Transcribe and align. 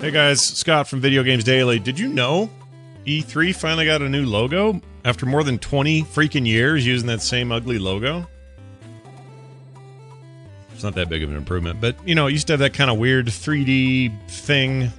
Hey 0.00 0.12
guys, 0.12 0.40
Scott 0.40 0.86
from 0.86 1.00
Video 1.00 1.24
Games 1.24 1.42
Daily. 1.42 1.80
Did 1.80 1.98
you 1.98 2.06
know 2.06 2.48
E3 3.04 3.52
finally 3.52 3.84
got 3.84 4.00
a 4.00 4.08
new 4.08 4.26
logo 4.26 4.80
after 5.04 5.26
more 5.26 5.42
than 5.42 5.58
20 5.58 6.02
freaking 6.04 6.46
years 6.46 6.86
using 6.86 7.08
that 7.08 7.20
same 7.20 7.50
ugly 7.50 7.80
logo? 7.80 8.24
It's 10.72 10.84
not 10.84 10.94
that 10.94 11.08
big 11.08 11.24
of 11.24 11.30
an 11.30 11.36
improvement, 11.36 11.80
but 11.80 11.96
you 12.06 12.14
know, 12.14 12.28
it 12.28 12.30
used 12.30 12.46
to 12.46 12.52
have 12.52 12.60
that 12.60 12.74
kind 12.74 12.92
of 12.92 12.98
weird 12.98 13.26
3D 13.26 14.30
thing 14.30 14.92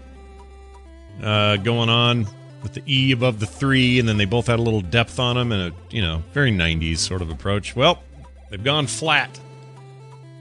uh, 1.24 1.56
going 1.56 1.88
on 1.88 2.28
with 2.62 2.74
the 2.74 2.84
E 2.86 3.14
above 3.14 3.40
the 3.40 3.46
three, 3.46 4.00
and 4.00 4.10
then 4.10 4.18
they 4.18 4.26
both 4.26 4.48
had 4.48 4.60
a 4.60 4.62
little 4.62 4.82
depth 4.82 5.18
on 5.18 5.38
them 5.38 5.54
and 5.54 5.74
a 5.74 5.96
you 5.96 6.02
know 6.02 6.22
very 6.34 6.52
90s 6.52 6.98
sort 6.98 7.22
of 7.22 7.30
approach. 7.30 7.74
Well, 7.74 8.04
they've 8.50 8.62
gone 8.62 8.86
flat. 8.86 9.40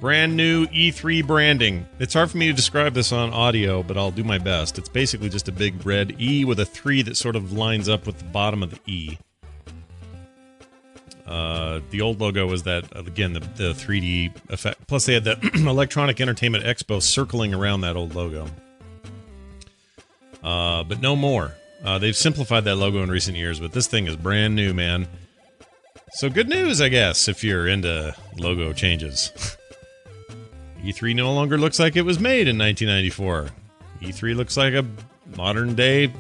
Brand 0.01 0.37
new 0.37 0.67
E3 0.69 1.27
branding. 1.27 1.85
It's 1.99 2.15
hard 2.15 2.31
for 2.31 2.37
me 2.39 2.47
to 2.47 2.53
describe 2.53 2.95
this 2.95 3.11
on 3.11 3.33
audio, 3.33 3.83
but 3.83 3.97
I'll 3.97 4.13
do 4.13 4.23
my 4.23 4.39
best. 4.39 4.79
It's 4.79 4.89
basically 4.89 5.29
just 5.29 5.49
a 5.49 5.53
big 5.53 5.85
red 5.85 6.15
E 6.21 6.45
with 6.45 6.61
a 6.61 6.65
three 6.65 7.03
that 7.03 7.17
sort 7.17 7.35
of 7.35 7.53
lines 7.53 7.89
up 7.89 8.07
with 8.07 8.19
the 8.19 8.25
bottom 8.25 8.63
of 8.63 8.71
the 8.71 8.79
E. 8.87 9.19
Uh, 11.27 11.81
the 11.91 12.01
old 12.01 12.21
logo 12.21 12.47
was 12.47 12.63
that 12.63 12.85
again 12.97 13.33
the, 13.33 13.41
the 13.41 13.73
3D 13.73 14.33
effect. 14.51 14.87
Plus, 14.87 15.05
they 15.05 15.15
had 15.15 15.25
the 15.25 15.37
Electronic 15.55 16.21
Entertainment 16.21 16.65
Expo 16.65 17.03
circling 17.03 17.53
around 17.53 17.81
that 17.81 17.97
old 17.97 18.15
logo. 18.15 18.47
Uh, 20.45 20.85
but 20.85 21.01
no 21.01 21.17
more. 21.17 21.55
Uh, 21.85 21.99
they've 21.99 22.17
simplified 22.17 22.65
that 22.65 22.77
logo 22.77 23.03
in 23.03 23.11
recent 23.11 23.37
years, 23.37 23.59
but 23.59 23.73
this 23.73 23.89
thing 23.89 24.07
is 24.07 24.15
brand 24.15 24.55
new, 24.55 24.73
man. 24.73 25.09
So 26.13 26.31
good 26.31 26.49
news, 26.49 26.81
I 26.81 26.89
guess, 26.89 27.29
if 27.29 27.43
you're 27.43 27.67
into 27.67 28.15
logo 28.39 28.73
changes. 28.73 29.33
E3 30.89 31.15
no 31.15 31.35
longer 31.35 31.59
looks 31.59 31.79
like 31.79 31.97
it 31.97 32.03
was 32.03 32.19
made 32.19 32.49
in 32.49 32.57
1994. 32.57 33.51
E3 34.01 34.35
looks 34.35 34.57
like 34.57 34.73
a 34.73 34.87
modern 35.37 35.75
day 35.75 36.11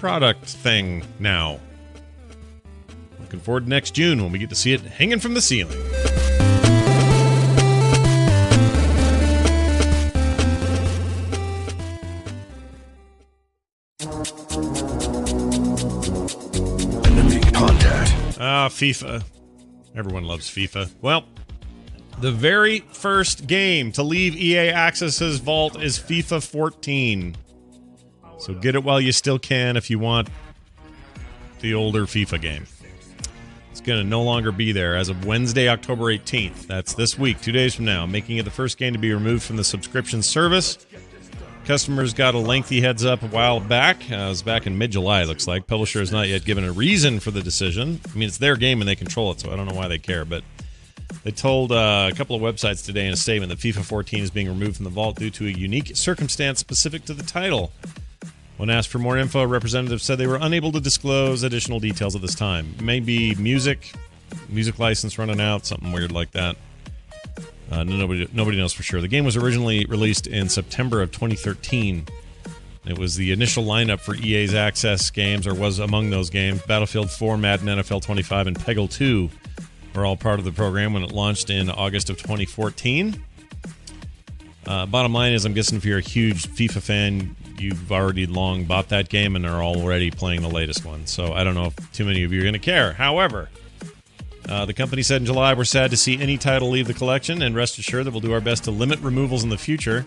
product 0.00 0.46
thing 0.46 1.04
now. 1.20 1.60
Looking 3.20 3.38
forward 3.38 3.66
to 3.66 3.70
next 3.70 3.92
June 3.92 4.20
when 4.20 4.32
we 4.32 4.40
get 4.40 4.48
to 4.48 4.56
see 4.56 4.72
it 4.72 4.80
hanging 4.80 5.20
from 5.20 5.34
the 5.34 5.40
ceiling. 5.40 5.78
Contact. 17.52 18.12
Ah, 18.40 18.68
FIFA. 18.68 19.22
Everyone 19.94 20.24
loves 20.24 20.50
FIFA. 20.50 20.90
Well, 21.00 21.26
the 22.20 22.30
very 22.30 22.80
first 22.92 23.46
game 23.46 23.92
to 23.92 24.02
leave 24.02 24.36
EA 24.36 24.70
Access's 24.72 25.38
vault 25.38 25.80
is 25.80 25.98
FIFA 25.98 26.46
14. 26.46 27.36
So 28.38 28.54
get 28.54 28.74
it 28.74 28.84
while 28.84 29.00
you 29.00 29.12
still 29.12 29.38
can 29.38 29.76
if 29.76 29.90
you 29.90 29.98
want 29.98 30.28
the 31.60 31.74
older 31.74 32.02
FIFA 32.02 32.40
game. 32.40 32.66
It's 33.70 33.80
going 33.80 34.02
to 34.02 34.08
no 34.08 34.22
longer 34.22 34.52
be 34.52 34.72
there 34.72 34.96
as 34.96 35.08
of 35.08 35.24
Wednesday, 35.24 35.68
October 35.68 36.04
18th. 36.04 36.66
That's 36.66 36.94
this 36.94 37.18
week, 37.18 37.40
two 37.40 37.52
days 37.52 37.74
from 37.74 37.86
now, 37.86 38.04
making 38.04 38.36
it 38.36 38.44
the 38.44 38.50
first 38.50 38.76
game 38.76 38.92
to 38.92 38.98
be 38.98 39.12
removed 39.12 39.42
from 39.42 39.56
the 39.56 39.64
subscription 39.64 40.22
service. 40.22 40.86
Customers 41.64 42.12
got 42.12 42.34
a 42.34 42.38
lengthy 42.38 42.80
heads 42.80 43.04
up 43.04 43.22
a 43.22 43.28
while 43.28 43.60
back. 43.60 43.98
Uh, 44.10 44.16
it 44.16 44.28
was 44.28 44.42
back 44.42 44.66
in 44.66 44.76
mid 44.76 44.90
July, 44.90 45.22
it 45.22 45.26
looks 45.26 45.46
like. 45.46 45.66
Publisher 45.66 46.00
has 46.00 46.10
not 46.10 46.26
yet 46.28 46.44
given 46.44 46.64
a 46.64 46.72
reason 46.72 47.20
for 47.20 47.30
the 47.30 47.42
decision. 47.42 48.00
I 48.12 48.18
mean, 48.18 48.28
it's 48.28 48.38
their 48.38 48.56
game 48.56 48.80
and 48.80 48.88
they 48.88 48.96
control 48.96 49.30
it, 49.30 49.40
so 49.40 49.52
I 49.52 49.56
don't 49.56 49.66
know 49.66 49.74
why 49.74 49.86
they 49.86 49.98
care. 49.98 50.24
But 50.24 50.42
they 51.22 51.30
told 51.30 51.70
uh, 51.70 52.08
a 52.10 52.14
couple 52.14 52.34
of 52.34 52.42
websites 52.42 52.84
today 52.84 53.06
in 53.06 53.12
a 53.12 53.16
statement 53.16 53.50
that 53.50 53.58
FIFA 53.58 53.84
14 53.84 54.22
is 54.22 54.30
being 54.30 54.48
removed 54.48 54.76
from 54.76 54.84
the 54.84 54.90
vault 54.90 55.16
due 55.16 55.30
to 55.30 55.46
a 55.46 55.50
unique 55.50 55.96
circumstance 55.96 56.60
specific 56.60 57.04
to 57.04 57.14
the 57.14 57.22
title. 57.22 57.72
When 58.56 58.70
asked 58.70 58.88
for 58.88 58.98
more 58.98 59.16
info, 59.18 59.44
representatives 59.44 60.02
said 60.02 60.18
they 60.18 60.26
were 60.26 60.38
unable 60.40 60.72
to 60.72 60.80
disclose 60.80 61.42
additional 61.42 61.80
details 61.80 62.14
at 62.14 62.22
this 62.22 62.34
time. 62.34 62.74
Maybe 62.82 63.34
music, 63.34 63.92
music 64.48 64.78
license 64.78 65.18
running 65.18 65.40
out, 65.40 65.66
something 65.66 65.92
weird 65.92 66.12
like 66.12 66.30
that. 66.32 66.56
Uh, 67.70 67.84
nobody, 67.84 68.28
nobody 68.32 68.56
knows 68.56 68.72
for 68.72 68.82
sure. 68.82 69.00
The 69.00 69.08
game 69.08 69.24
was 69.24 69.36
originally 69.36 69.84
released 69.86 70.26
in 70.26 70.48
September 70.48 71.02
of 71.02 71.12
2013. 71.12 72.06
It 72.86 72.98
was 72.98 73.14
the 73.14 73.30
initial 73.32 73.64
lineup 73.64 74.00
for 74.00 74.14
EA's 74.14 74.54
Access 74.54 75.10
games, 75.10 75.46
or 75.46 75.54
was 75.54 75.78
among 75.78 76.10
those 76.10 76.30
games. 76.30 76.62
Battlefield 76.62 77.10
4, 77.10 77.36
Madden 77.36 77.66
NFL 77.66 78.02
25, 78.02 78.46
and 78.46 78.58
Peggle 78.58 78.90
2 78.90 79.30
were 79.94 80.04
all 80.04 80.16
part 80.16 80.38
of 80.38 80.44
the 80.44 80.52
program 80.52 80.92
when 80.92 81.02
it 81.02 81.12
launched 81.12 81.50
in 81.50 81.70
August 81.70 82.10
of 82.10 82.16
2014. 82.18 83.22
Uh, 84.66 84.86
bottom 84.86 85.12
line 85.12 85.32
is, 85.32 85.44
I'm 85.44 85.52
guessing 85.52 85.78
if 85.78 85.84
you're 85.84 85.98
a 85.98 86.02
huge 86.02 86.46
FIFA 86.46 86.82
fan, 86.82 87.36
you've 87.58 87.90
already 87.90 88.26
long 88.26 88.64
bought 88.64 88.88
that 88.90 89.08
game 89.08 89.36
and 89.36 89.44
are 89.46 89.62
already 89.62 90.10
playing 90.10 90.42
the 90.42 90.48
latest 90.48 90.84
one. 90.84 91.06
So 91.06 91.32
I 91.32 91.44
don't 91.44 91.54
know 91.54 91.66
if 91.66 91.92
too 91.92 92.04
many 92.04 92.22
of 92.24 92.32
you 92.32 92.40
are 92.40 92.42
going 92.42 92.54
to 92.54 92.58
care. 92.58 92.92
However, 92.92 93.48
uh, 94.48 94.64
the 94.64 94.74
company 94.74 95.02
said 95.02 95.22
in 95.22 95.26
July, 95.26 95.54
we're 95.54 95.64
sad 95.64 95.90
to 95.90 95.96
see 95.96 96.20
any 96.20 96.36
title 96.36 96.70
leave 96.70 96.86
the 96.86 96.94
collection, 96.94 97.42
and 97.42 97.54
rest 97.54 97.78
assured 97.78 98.06
that 98.06 98.10
we'll 98.10 98.20
do 98.20 98.32
our 98.32 98.40
best 98.40 98.64
to 98.64 98.70
limit 98.70 98.98
removals 99.00 99.44
in 99.44 99.50
the 99.50 99.58
future. 99.58 100.06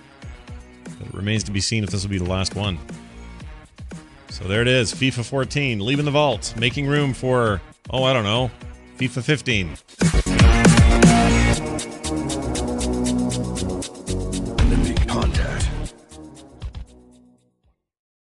But 1.00 1.08
it 1.08 1.14
remains 1.14 1.44
to 1.46 1.52
be 1.52 1.62
seen 1.62 1.84
if 1.84 1.92
this 1.92 2.04
will 2.04 2.10
be 2.10 2.18
the 2.18 2.30
last 2.30 2.56
one. 2.56 2.78
So 4.30 4.46
there 4.46 4.62
it 4.62 4.68
is 4.68 4.94
FIFA 4.94 5.26
14, 5.26 5.80
leaving 5.80 6.06
the 6.06 6.12
vault, 6.12 6.54
making 6.58 6.88
room 6.88 7.14
for, 7.14 7.62
oh, 7.90 8.04
I 8.04 8.14
don't 8.14 8.24
know, 8.24 8.50
FIFA 8.98 9.22
15. 9.22 9.68